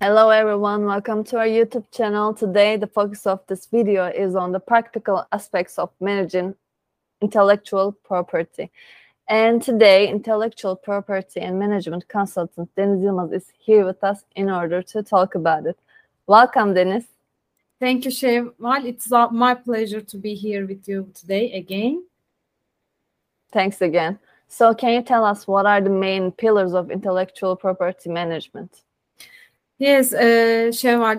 [0.00, 2.34] Hello everyone, welcome to our YouTube channel.
[2.34, 6.54] Today the focus of this video is on the practical aspects of managing
[7.22, 8.70] intellectual property.
[9.28, 14.82] And today intellectual property and management consultant Deniz Yılmaz is here with us in order
[14.82, 15.78] to talk about it.
[16.26, 17.04] Welcome Deniz.
[17.80, 18.86] Thank you Şevval.
[18.86, 22.04] It's my pleasure to be here with you today again.
[23.52, 24.18] Thanks again.
[24.48, 28.83] So can you tell us what are the main pillars of intellectual property management?
[29.78, 30.70] Yes, uh,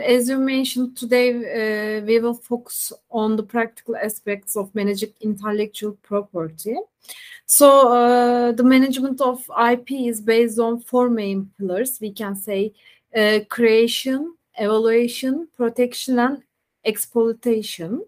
[0.01, 1.29] as you mentioned today,
[1.99, 6.77] uh, we will focus on the practical aspects of managing intellectual property.
[7.45, 11.99] So uh, the management of IP is based on four main pillars.
[11.99, 12.73] We can say
[13.15, 16.41] uh, creation, evaluation, protection, and
[16.85, 18.03] exploitation.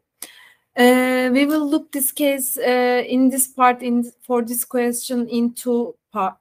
[0.77, 5.95] Uh, we will look this case uh, in this part in for this question into
[6.13, 6.31] uh,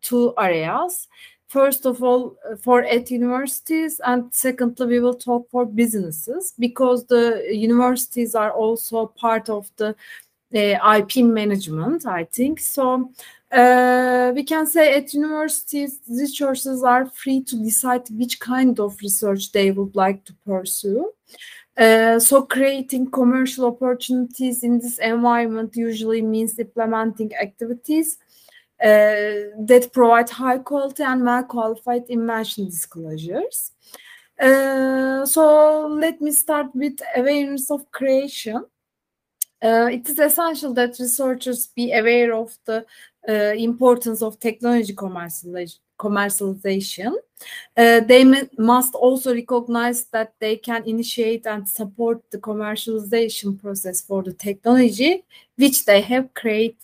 [0.00, 1.08] two areas.
[1.48, 7.06] First of all, uh, for at universities, and secondly, we will talk for businesses because
[7.06, 9.94] the universities are also part of the
[10.54, 12.04] uh, IP management.
[12.06, 13.10] I think so.
[13.52, 19.52] Uh, we can say at universities, researchers are free to decide which kind of research
[19.52, 21.12] they would like to pursue.
[21.76, 28.18] Uh, so creating commercial opportunities in this environment usually means implementing activities
[28.80, 33.72] that provide high quality and well qualified invention disclosures.
[34.38, 38.64] Uh, so let me start with awareness of creation.
[39.62, 42.84] Uh, it is essential that researchers be aware of the
[43.28, 47.12] uh, importance of technology commercialization commercialization.
[47.76, 48.24] Uh, they
[48.58, 55.24] must also recognize that they can initiate and support the commercialization process for the technology
[55.56, 56.76] which they have created.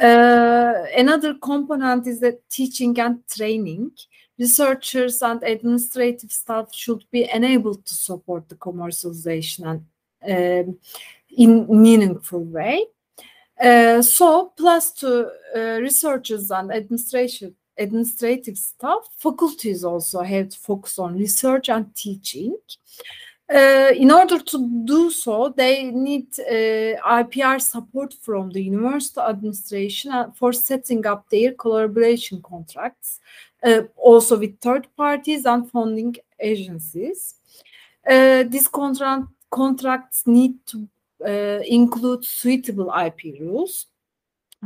[0.00, 3.90] Uh, another component is the teaching and training.
[4.38, 9.80] Researchers and administrative staff should be enabled to support the commercialization
[10.24, 10.72] and, uh,
[11.36, 12.86] in meaningful way.
[13.60, 20.98] Uh, so, plus to uh, researchers and administration administrative staff, faculties also have to focus
[20.98, 22.56] on research and teaching.
[23.52, 30.32] Uh, in order to do so, they need uh, IPR support from the university administration
[30.34, 33.20] for setting up their collaboration contracts,
[33.62, 37.34] uh, also with third parties and funding agencies.
[38.08, 40.88] Uh, these contract contracts need to
[41.26, 43.86] uh, include suitable IP rules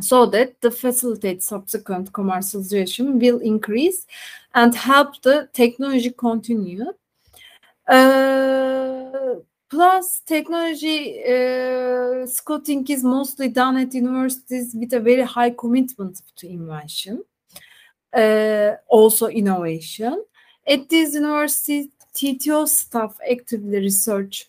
[0.00, 4.06] so that the facilitate subsequent commercialization will increase
[4.54, 6.86] and help the technology continue.
[9.70, 16.48] Plus, technology uh, scouting is mostly done at universities with a very high commitment to
[16.48, 17.22] invention,
[18.14, 20.24] uh, also innovation.
[20.66, 24.46] At these universities, TTO staff actively research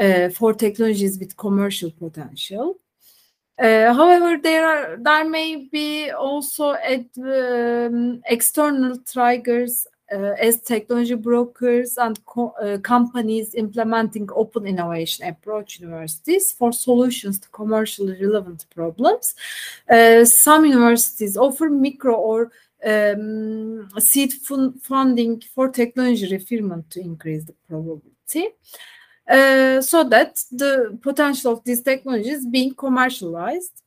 [0.00, 2.76] uh, for technologies with commercial potential.
[3.58, 12.54] However, there are there may be also um, external triggers as technology brokers and co
[12.60, 19.34] uh, companies implementing open innovation approach universities for solutions to commercially relevant problems.
[19.88, 22.50] Uh, some universities offer micro or
[22.84, 24.32] um, seed
[24.82, 28.48] funding for technology refinement to increase the probability.
[29.28, 33.82] Uh, so that the potential of these technologies being commercialized.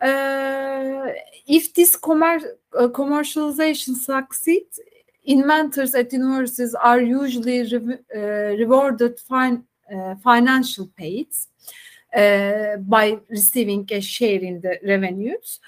[0.00, 1.10] Uh,
[1.46, 2.40] if this commer
[2.78, 4.78] uh, commercialization succeeds,
[5.26, 11.48] inventors at universities are usually re uh, rewarded fin uh, financial pays
[12.88, 15.60] by receiving a share in the revenues.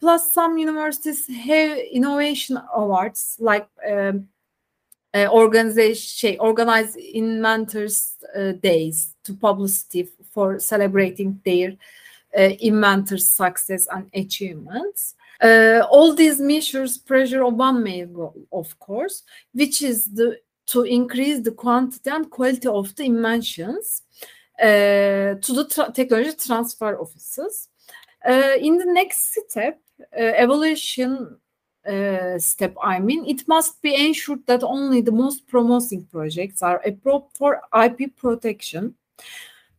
[0.00, 4.28] plus, some universities have innovation awards like um,
[5.16, 11.76] uh, organization şey, organize inventors uh, days to publicity for celebrating their
[12.36, 19.22] uh, inventors success and achievements uh, all these measures pressure on one goal of course
[19.52, 24.02] which is the to increase the quantity and quality of the inventions
[24.60, 27.68] uh, to the tra technology transfer offices
[28.28, 29.78] uh, in the next step
[30.12, 31.38] evaluation
[31.86, 36.82] uh, step, I mean, it must be ensured that only the most promising projects are
[36.84, 38.94] approved for IP protection.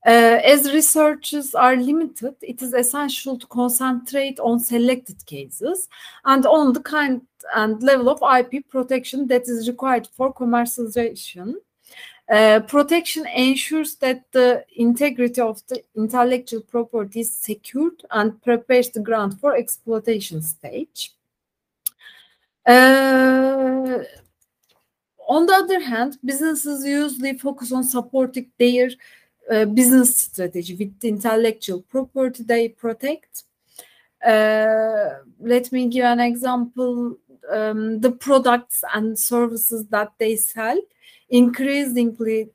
[0.08, 5.90] Uh, as researchers are limited, it is essential to concentrate on selected cases
[6.24, 7.22] and on the kind
[7.54, 11.56] and level of IP protection that is required for commercialization.
[12.32, 19.02] Uh, protection ensures that the integrity of the intellectual property is secured and prepares the
[19.02, 21.14] ground for exploitation stage.
[22.66, 24.04] Uh,
[25.28, 28.90] on the other hand, businesses usually focus on supporting their
[29.50, 33.44] business strategy with intellectual property they protect.
[34.26, 35.10] Uh,
[35.40, 37.18] let me give an example.
[37.50, 40.78] Um, the products and services that they sell
[41.30, 42.50] increasingly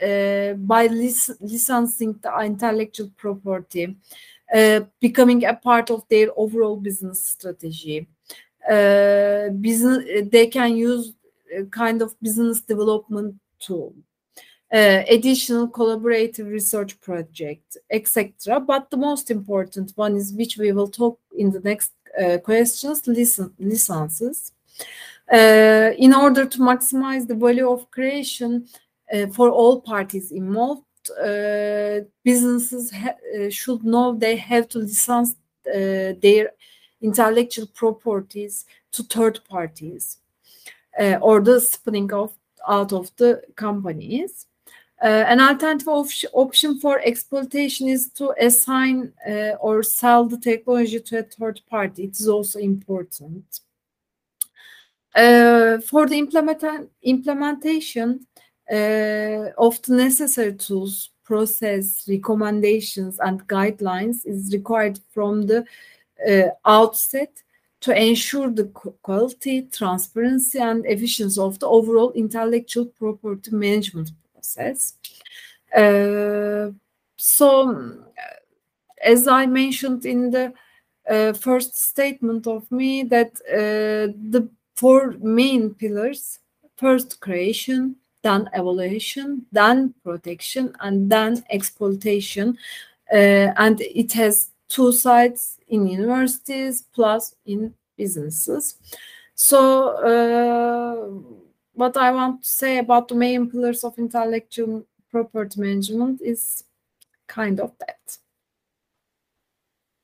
[0.00, 3.96] uh, by lic licensing the intellectual property,
[4.54, 8.06] uh, becoming a part of their overall business strategy.
[8.68, 11.14] Business, they can use
[11.56, 13.94] a kind of business development tool
[14.76, 18.60] uh, additional collaborative research project, etc.
[18.60, 23.06] But the most important one is which we will talk in the next uh, questions,
[23.06, 24.52] listen, licenses.
[25.32, 28.68] Uh, in order to maximize the value of creation
[29.12, 36.50] uh, for all parties involved, uh, businesses uh, should know they have to license their
[37.00, 40.18] intellectual properties to third parties
[41.20, 42.32] or the spinning off
[42.68, 44.46] out of the companies.
[45.02, 50.98] Uh, an alternative op option for exploitation is to assign uh, or sell the technology
[50.98, 52.04] to a third party.
[52.04, 53.60] It is also important.
[55.14, 58.26] Uh, for the implement implementation
[58.68, 65.64] of the necessary tools, process, recommendations, and guidelines is required from the
[66.26, 67.42] uh, outset
[67.80, 68.64] to ensure the
[69.02, 74.10] quality, transparency, and efficiency of the overall intellectual property management
[75.74, 76.70] Uh,
[77.16, 78.04] so,
[79.02, 80.52] as I mentioned in the
[81.08, 86.38] uh, first statement of me, that uh, the four main pillars
[86.76, 92.58] first creation, then evaluation, then protection, and then exploitation.
[93.12, 98.76] Uh, and it has two sides in universities plus in businesses.
[99.34, 101.45] So, uh,
[101.76, 106.64] what I want to say about the main pillars of intellectual property management is
[107.26, 108.16] kind of that.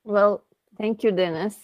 [0.03, 0.43] Well,
[0.77, 1.57] thank you, Deniz.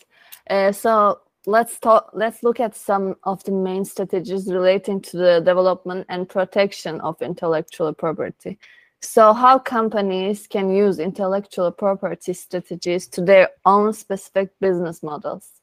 [0.50, 2.10] Uh, so let's talk.
[2.14, 7.22] Let's look at some of the main strategies relating to the development and protection of
[7.22, 8.58] intellectual property.
[9.02, 15.59] So, how companies can use intellectual property strategies to their own specific business models?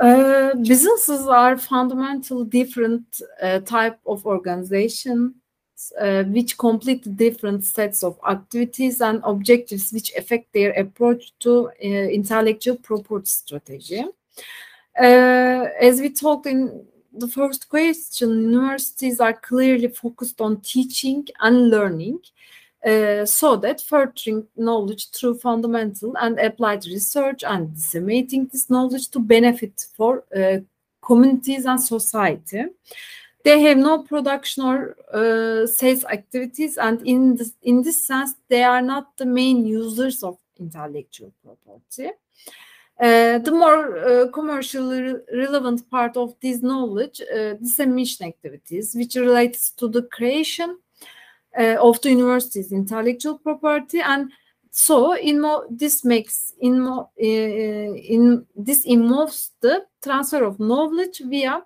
[0.00, 5.34] Businesses are fundamental different uh, type of organizations
[6.00, 12.76] uh, which complete different sets of activities and objectives which affect their approach to intellectual
[12.76, 14.04] property strategy.
[14.96, 22.20] As we talked in the first question, universities are clearly focused on teaching and learning
[22.86, 29.18] uh, so that furthering knowledge through fundamental and applied research and disseminating this knowledge to
[29.18, 30.58] benefit for uh,
[31.02, 32.64] communities and society.
[33.44, 38.62] They have no production or uh, sales activities, and in this, in this sense, they
[38.62, 42.10] are not the main users of intellectual property.
[43.00, 49.14] Uh, the more uh, commercially re relevant part of this knowledge, uh, dissemination activities, which
[49.14, 50.76] relates to the creation,
[51.58, 54.30] uh, of the university's intellectual property and
[54.70, 55.16] so
[55.68, 61.62] this makes in, uh, in this involves the transfer of knowledge via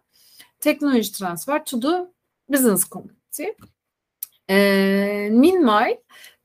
[0.60, 2.08] technology transfer to the
[2.48, 3.50] business community.
[4.48, 5.96] Uh, meanwhile,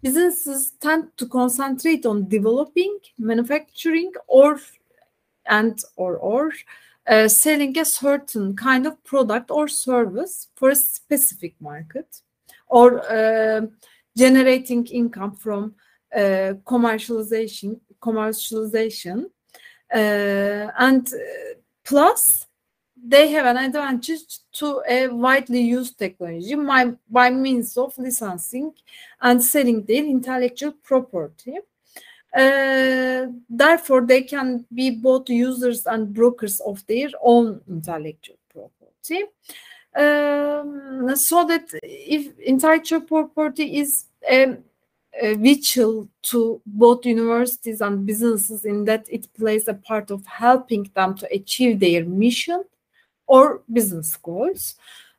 [0.01, 4.59] businesses tend to concentrate on developing, manufacturing, or
[5.45, 6.51] and or or
[7.07, 12.21] uh, selling a certain kind of product or service for a specific market
[12.69, 13.61] or uh,
[14.15, 15.73] generating income from
[16.15, 19.25] uh, commercialization commercialization
[19.93, 21.13] uh, and
[21.83, 22.47] plus
[23.01, 28.73] they have an advantage to a widely used technology by, by means of licensing
[29.21, 31.55] and selling their intellectual property.
[32.35, 39.23] Uh, therefore, they can be both users and brokers of their own intellectual property
[39.99, 44.57] um, so that if intellectual property is a,
[45.21, 50.89] a vital to both universities and businesses in that it plays a part of helping
[50.93, 52.63] them to achieve their mission
[53.27, 54.75] or business goals.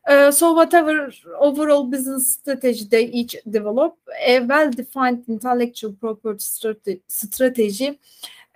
[0.06, 7.98] Uh, so whatever overall business strategy they each develop, a well-defined intellectual property strategy, strategy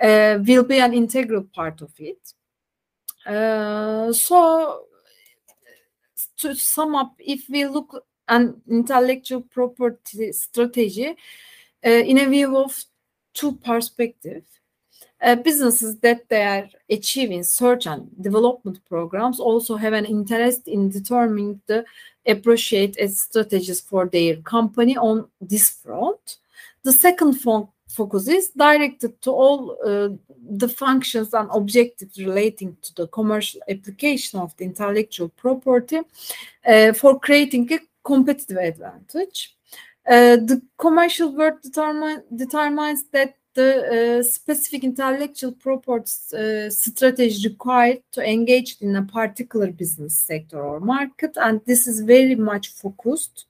[0.01, 2.33] uh, will be an integral part of it.
[3.27, 4.87] Uh, so
[6.45, 11.09] to sum up, if we look an intellectual property strategy
[11.85, 12.85] uh, in a view of
[13.33, 14.47] two perspectives,
[15.23, 20.91] uh, businesses that they are achieving search and development programs also have an interest in
[20.91, 21.85] determining the
[22.27, 26.39] appropriate strategies for their company on this front.
[26.83, 30.09] The second fo focus is directed to all uh,
[30.63, 36.01] the functions and objectives relating to the commercial application of the intellectual property
[36.67, 39.55] uh, for creating a competitive advantage.
[40.07, 48.03] Uh, the commercial world determine, determines that the uh, specific intellectual property uh, strategy required
[48.13, 53.47] to engage in a particular business sector or market, and this is very much focused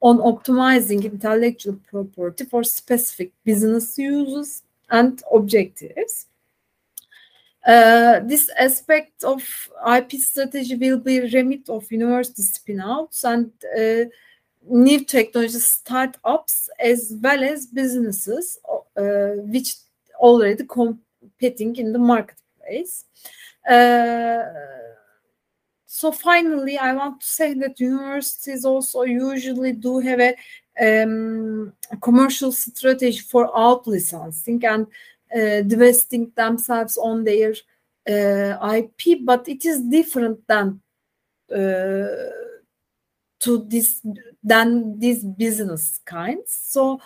[0.00, 6.26] on optimizing intellectual property for specific business uses and objectives.
[7.66, 9.42] Uh, this aspect of
[9.96, 14.04] IP strategy will be remit of university spin-outs and uh,
[14.70, 18.58] new technology startups as well as businesses
[18.96, 19.74] uh, which
[20.18, 23.04] already competing in the marketplace.
[23.68, 24.42] Uh,
[25.90, 30.34] so finally, I want to say that universities also usually do have a,
[30.78, 34.86] um, commercial strategy for out licensing and
[35.34, 37.54] uh, divesting themselves on their
[38.06, 40.78] uh, IP, but it is different than
[41.50, 42.36] uh,
[43.40, 44.02] to this
[44.44, 46.52] than these business kinds.
[46.64, 47.00] So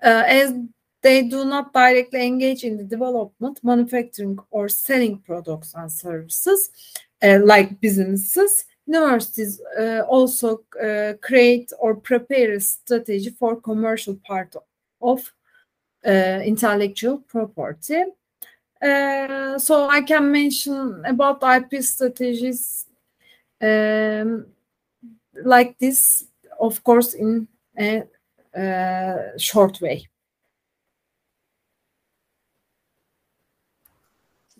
[0.00, 0.54] uh, as
[1.02, 6.70] they do not directly engage in the development, manufacturing, or selling products and services
[7.22, 8.64] like businesses.
[8.86, 14.54] Universities uh, also uh, create or prepare a strategy for commercial part
[15.02, 15.30] of
[16.06, 18.02] uh, intellectual property.
[18.80, 22.86] Uh, so I can mention about IP strategies
[23.60, 24.46] um,
[25.44, 26.24] like this,
[26.60, 27.48] of course, in
[27.78, 28.04] a
[28.56, 30.08] uh, short way.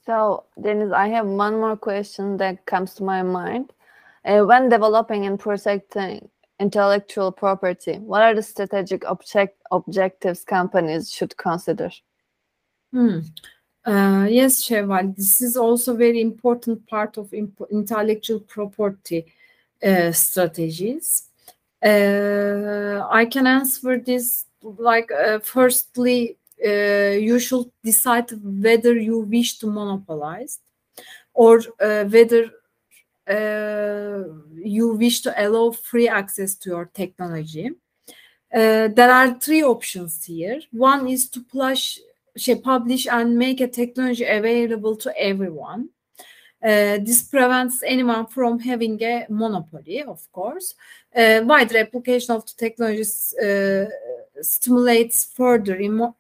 [0.09, 3.75] So, Deniz, I have one more question that comes to my mind.
[4.25, 11.37] Uh, when developing and protecting intellectual property, what are the strategic object objectives companies should
[11.37, 11.91] consider?
[12.91, 13.19] Hmm.
[13.85, 17.35] Uh, yes, Şevval, this is also very important part of
[17.71, 19.27] intellectual property
[19.83, 21.29] uh, strategies.
[21.85, 29.59] Uh, I can answer this like uh, firstly uh, you should decide whether you wish
[29.59, 30.59] to monopolize
[31.35, 32.51] or uh, whether
[33.29, 34.25] uh,
[34.57, 37.71] you wish to allow free access to your technology.
[38.51, 40.61] There are three options here.
[40.73, 42.01] One is to publish,
[42.65, 45.91] publish and make a technology available to everyone.
[46.61, 50.75] Uh, this prevents anyone from having a monopoly, of course.
[51.15, 53.87] Uh, wider application of the technologies uh,
[54.43, 55.79] stimulates further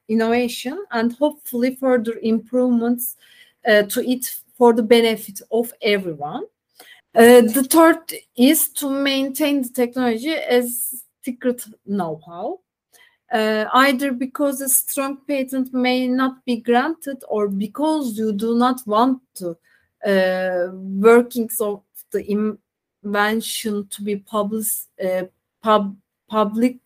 [0.08, 3.16] innovation and hopefully further improvements
[3.66, 6.44] uh, to it for the benefit of everyone.
[7.14, 7.98] Uh, the third
[8.36, 12.58] is to maintain the technology as secret know-how.
[13.30, 18.80] Uh, either because a strong patent may not be granted or because you do not
[18.86, 19.50] want to
[20.06, 22.24] uh, workings of the
[23.04, 24.64] invention to be public,
[25.04, 25.24] uh,
[25.62, 25.94] pub,
[26.28, 26.78] public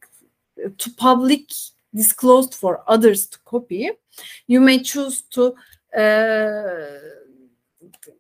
[0.79, 1.51] to public
[1.95, 3.91] disclosed for others to copy,
[4.47, 5.55] you may choose to
[5.97, 6.99] uh,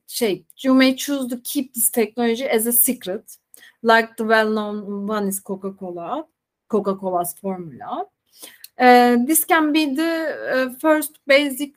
[0.06, 0.46] shape.
[0.58, 3.36] You may choose to keep this technology as a secret,
[3.82, 6.24] like the well-known one is Coca-Cola,
[6.68, 8.04] Coca-Cola's formula.
[8.78, 11.72] Uh, this can be the uh, first basic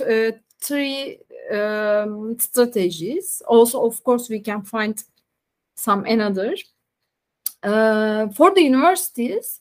[0.00, 1.18] uh, three
[1.52, 3.42] um, strategies.
[3.46, 5.02] Also, of course, we can find
[5.76, 6.54] some another.
[7.62, 9.60] Uh, for the universities,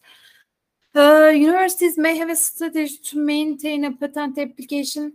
[0.95, 5.13] uh, universities may have a strategy to maintain a patent application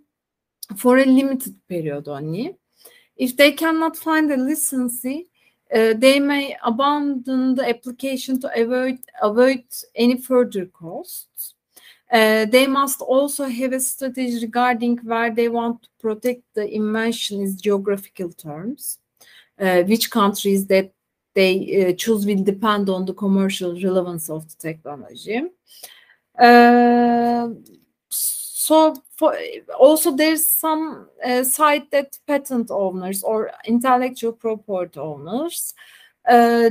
[0.76, 2.56] for a limited period only.
[3.16, 5.26] If they cannot find a licensee,
[5.74, 11.54] uh, they may abandon the application to avoid avoid any further costs.
[12.10, 17.42] Uh, they must also have a strategy regarding where they want to protect the invention
[17.42, 18.98] in geographical terms,
[19.60, 20.90] uh, which countries that
[21.38, 25.38] they uh, choose will depend on the commercial relevance of the technology.
[26.48, 27.48] Uh,
[28.10, 29.30] so for,
[29.78, 35.74] also there's some uh, side that patent owners or intellectual property owners
[36.28, 36.70] uh,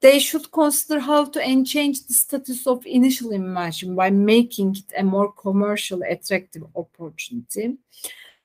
[0.00, 5.02] they should consider how to change the status of initial invention by making it a
[5.02, 7.76] more commercially attractive opportunity.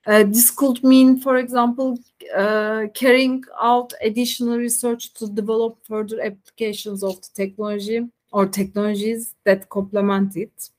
[0.05, 1.98] Uh, this could mean, for example,
[2.36, 9.70] uh, carrying out additional research to develop further applications of the technology or technologies that
[9.70, 10.70] complement it.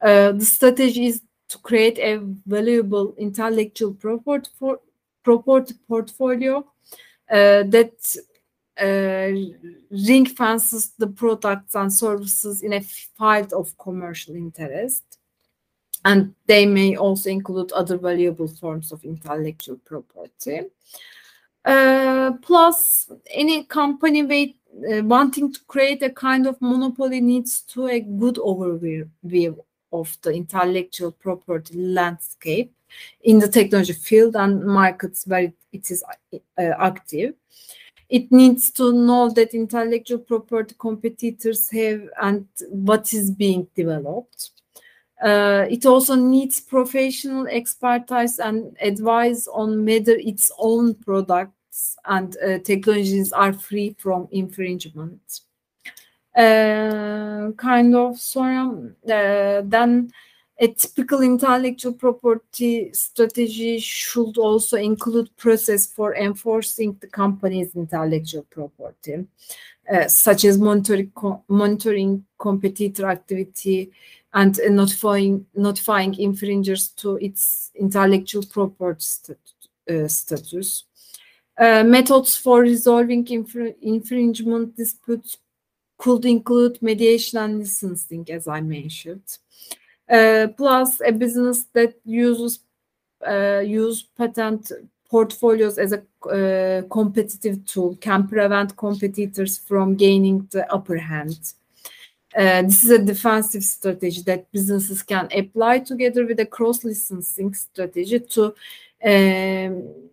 [0.00, 4.78] Uh, the strategy is to create a valuable intellectual property, for,
[5.22, 6.58] property portfolio
[7.30, 7.94] uh, that
[8.80, 9.30] uh,
[9.90, 15.13] ring fences the products and services in a field of commercial interest.
[16.04, 20.60] And they may also include other valuable forms of intellectual property.
[21.64, 24.54] Uh, plus, any company
[24.90, 29.08] uh, wanting to create a kind of monopoly needs to a good overview
[29.92, 32.74] of the intellectual property landscape
[33.22, 37.34] in the technology field and markets where it is uh, active.
[38.08, 44.50] It needs to know that intellectual property competitors have and what is being developed.
[45.24, 52.58] Uh, it also needs professional expertise and advice on whether its own products and uh,
[52.58, 55.40] technologies are free from infringement.
[56.36, 60.12] Uh, kind of so uh, then
[60.60, 69.24] a typical intellectual property strategy should also include process for enforcing the company's intellectual property,
[69.90, 71.10] uh, such as monitoring,
[71.48, 73.90] monitoring competitor activity
[74.34, 79.34] and notifying, notifying infringers to its intellectual property
[79.90, 80.84] uh, status.
[81.56, 85.38] Uh, methods for resolving infr infringement disputes
[85.96, 89.38] could include mediation and licensing, as I mentioned.
[90.10, 92.60] Uh, plus a business that uses
[93.26, 94.72] uh, use patent
[95.08, 101.54] portfolios as a uh, competitive tool can prevent competitors from gaining the upper hand.
[102.36, 107.54] Uh, this is a defensive strategy that businesses can apply together with a cross licensing
[107.54, 108.54] strategy to
[109.04, 110.10] um,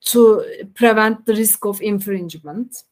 [0.00, 2.84] to prevent the risk of infringement.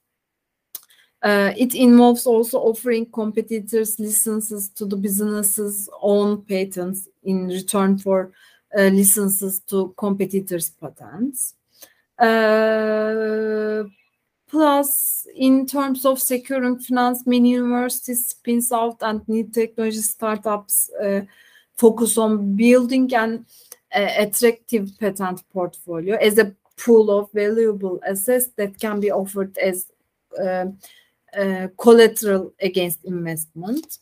[1.23, 8.33] Uh, it involves also offering competitors licenses to the business's own patents in return for
[8.79, 11.55] uh, licenses to competitors' patents.
[12.19, 13.85] Uh,
[14.50, 21.21] plus, in terms of securing finance, many universities, spins out, and new technology startups uh,
[21.76, 23.47] focus on building an
[23.95, 29.86] uh, attractive patent portfolio as a pool of valuable assets that can be offered as
[30.43, 30.67] uh,
[31.36, 33.99] uh, collateral against investment.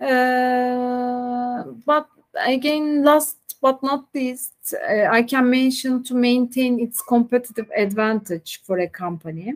[0.00, 2.08] Uh, but
[2.46, 8.78] again, last but not least, uh, I can mention to maintain its competitive advantage for
[8.78, 9.54] a company.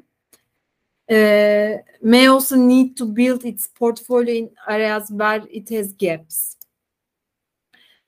[1.11, 6.57] Uh, may also need to build its portfolio in areas where it has gaps.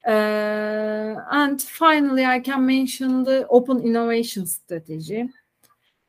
[0.07, 5.29] Uh, and finally, I can mention the open innovation strategy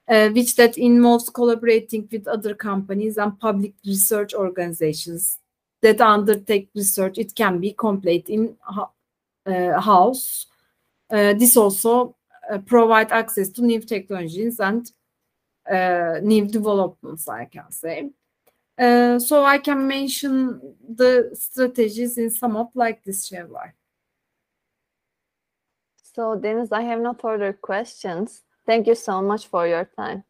[0.07, 5.39] uh, which that involves collaborating with other companies and public research organizations
[5.81, 7.17] that undertake research.
[7.17, 10.47] It can be complete in uh, house.
[11.09, 12.15] Uh, this also
[12.51, 14.91] uh, provide access to new technologies and
[15.69, 18.09] uh, new developments, I can say.
[18.77, 23.71] Uh, so I can mention the strategies in sum up like this, Şevval.
[26.13, 28.43] So Deniz, I have no further questions.
[28.65, 30.23] Thank you so much for your time.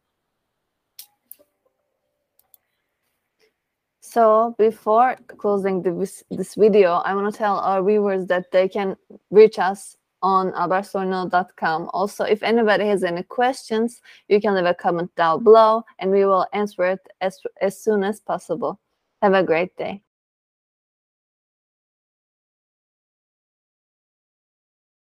[4.00, 8.96] So before closing this, this video, I want to tell our viewers that they can
[9.30, 9.96] reach us
[10.26, 11.88] on habersorno.com.
[11.92, 16.24] Also, if anybody has any questions, you can leave a comment down below and we
[16.24, 18.80] will answer it as, as soon as possible.
[19.22, 20.02] Have a great day.